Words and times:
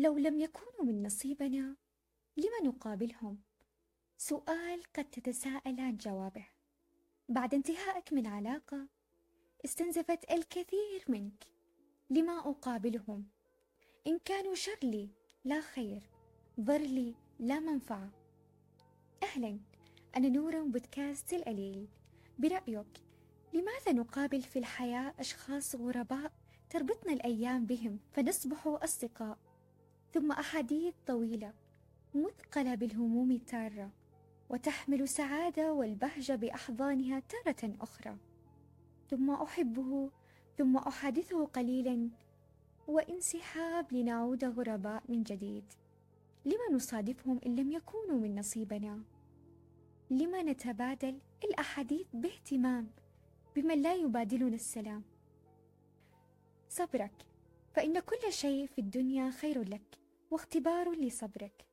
لو 0.00 0.18
لم 0.18 0.40
يكونوا 0.40 0.84
من 0.84 1.02
نصيبنا 1.02 1.76
لم 2.36 2.68
نقابلهم؟ 2.68 3.38
سؤال 4.18 4.82
قد 4.94 5.04
تتساءل 5.04 5.80
عن 5.80 5.96
جوابه. 5.96 6.46
بعد 7.28 7.54
انتهائك 7.54 8.12
من 8.12 8.26
علاقة 8.26 8.88
استنزفت 9.64 10.30
الكثير 10.30 11.04
منك. 11.08 11.44
لما 12.10 12.38
أقابلهم؟ 12.38 13.28
إن 14.06 14.18
كانوا 14.18 14.54
شر 14.54 14.78
لي 14.82 15.08
لا 15.44 15.60
خير. 15.60 16.02
ضر 16.60 16.80
لي 16.80 17.14
لا 17.38 17.60
منفعة. 17.60 18.10
أهلا. 19.22 19.58
أنا 20.16 20.28
نورة 20.28 20.56
من 20.56 20.70
بودكاست 20.70 21.32
القليل. 21.32 21.88
برأيك 22.38 23.04
لماذا 23.52 23.92
نقابل 23.92 24.42
في 24.42 24.58
الحياة 24.58 25.14
أشخاص 25.18 25.74
غرباء 25.74 26.32
تربطنا 26.70 27.12
الأيام 27.12 27.66
بهم 27.66 27.98
فنصبح 28.12 28.66
أصدقاء؟ 28.66 29.49
ثم 30.14 30.32
أحاديث 30.32 30.94
طويلة 31.06 31.52
مثقلة 32.14 32.74
بالهموم 32.74 33.30
التارة 33.30 33.90
وتحمل 34.48 35.08
سعادة 35.08 35.72
والبهجة 35.72 36.32
بأحضانها 36.32 37.20
تارة 37.20 37.74
أخرى. 37.80 38.16
ثم 39.10 39.30
أحبه 39.30 40.10
ثم 40.58 40.76
أحادثه 40.76 41.44
قليلا 41.44 42.08
وانسحاب 42.88 43.92
لنعود 43.92 44.44
غرباء 44.44 45.02
من 45.08 45.22
جديد. 45.22 45.64
لما 46.44 46.70
نصادفهم 46.72 47.40
إن 47.46 47.56
لم 47.56 47.72
يكونوا 47.72 48.18
من 48.18 48.38
نصيبنا؟ 48.38 49.02
لما 50.10 50.42
نتبادل 50.42 51.18
الأحاديث 51.44 52.06
باهتمام 52.14 52.90
بمن 53.56 53.82
لا 53.82 53.94
يبادلنا 53.94 54.54
السلام؟ 54.54 55.02
صبرك 56.68 57.12
فإن 57.74 58.00
كل 58.00 58.32
شيء 58.32 58.66
في 58.66 58.80
الدنيا 58.80 59.30
خير 59.30 59.68
لك. 59.68 59.99
واختبار 60.30 60.90
لصبرك. 60.92 61.66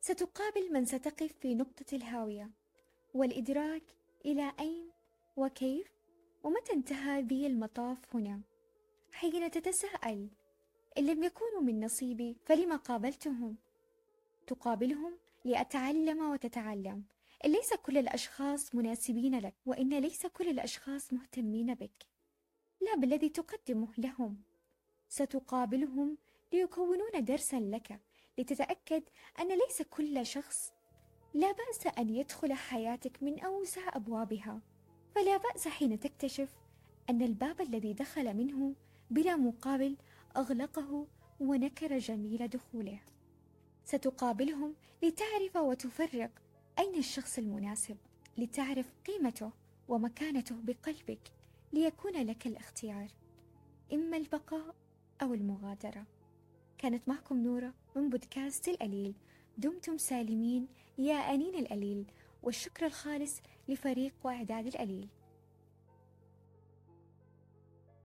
ستقابل 0.00 0.72
من 0.72 0.84
ستقف 0.84 1.32
في 1.40 1.54
نقطة 1.54 1.96
الهاوية. 1.96 2.50
والإدراك 3.14 3.82
إلى 4.24 4.52
أين 4.60 4.90
وكيف 5.36 5.92
ومتى 6.42 6.72
انتهى 6.72 7.22
بي 7.22 7.46
المطاف 7.46 8.16
هنا. 8.16 8.40
حين 9.12 9.50
تتساءل 9.50 10.28
إن 10.98 11.06
لم 11.06 11.22
يكونوا 11.22 11.60
من 11.60 11.84
نصيبي 11.84 12.36
فلما 12.44 12.76
قابلتهم؟ 12.76 13.56
تقابلهم 14.46 15.18
لأتعلم 15.44 16.30
وتتعلم. 16.30 17.04
إن 17.44 17.50
ليس 17.50 17.74
كل 17.74 17.98
الأشخاص 17.98 18.74
مناسبين 18.74 19.38
لك 19.38 19.54
وإن 19.66 19.98
ليس 19.98 20.26
كل 20.26 20.48
الأشخاص 20.48 21.12
مهتمين 21.12 21.74
بك. 21.74 22.06
لا 22.80 22.96
بالذي 22.96 23.28
تقدمه 23.28 23.88
لهم. 23.98 24.42
ستقابلهم 25.08 26.18
ليكونون 26.52 27.24
درسا 27.24 27.56
لك 27.56 28.00
لتتأكد 28.38 29.02
أن 29.40 29.48
ليس 29.48 29.82
كل 29.82 30.26
شخص 30.26 30.72
لا 31.34 31.52
بأس 31.52 31.86
أن 31.98 32.10
يدخل 32.10 32.52
حياتك 32.52 33.22
من 33.22 33.40
أوسع 33.40 33.96
أبوابها. 33.96 34.60
فلا 35.14 35.36
بأس 35.36 35.68
حين 35.68 36.00
تكتشف 36.00 36.56
أن 37.10 37.22
الباب 37.22 37.60
الذي 37.60 37.92
دخل 37.92 38.34
منه 38.34 38.74
بلا 39.10 39.36
مقابل 39.36 39.96
أغلقه 40.36 41.06
ونكر 41.40 41.98
جميل 41.98 42.48
دخوله. 42.48 43.00
ستقابلهم 43.84 44.74
لتعرف 45.02 45.56
وتفرق 45.56 46.30
أين 46.78 46.94
الشخص 46.94 47.38
المناسب 47.38 47.96
لتعرف 48.38 48.92
قيمته 49.06 49.50
ومكانته 49.88 50.54
بقلبك 50.62 51.32
ليكون 51.72 52.12
لك 52.12 52.46
الاختيار 52.46 53.08
إما 53.92 54.16
البقاء 54.16 54.74
أو 55.22 55.34
المغادرة. 55.34 56.06
كانت 56.78 57.08
معكم 57.08 57.42
نورة 57.42 57.72
من 57.96 58.10
بودكاست 58.10 58.68
القليل 58.68 59.14
دمتم 59.58 59.98
سالمين. 59.98 60.66
يا 60.98 61.14
أنين 61.14 61.54
القليل 61.54 62.04
والشكر 62.42 62.86
الخالص 62.86 63.40
لفريق 63.68 64.12
وإعداد 64.24 64.66
القليل 64.66 65.08